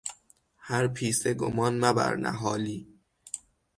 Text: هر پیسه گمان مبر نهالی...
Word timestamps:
هر 0.57 0.87
پیسه 0.87 1.29
گمان 1.41 1.73
مبر 1.85 2.15
نهالی... 2.15 2.87